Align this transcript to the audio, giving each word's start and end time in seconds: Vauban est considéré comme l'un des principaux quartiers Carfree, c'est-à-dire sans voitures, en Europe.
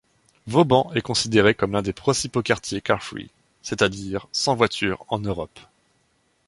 Vauban 0.47 0.91
est 0.95 1.01
considéré 1.03 1.53
comme 1.53 1.73
l'un 1.73 1.83
des 1.83 1.93
principaux 1.93 2.41
quartiers 2.41 2.81
Carfree, 2.81 3.29
c'est-à-dire 3.61 4.27
sans 4.31 4.55
voitures, 4.55 5.05
en 5.09 5.19
Europe. 5.19 5.59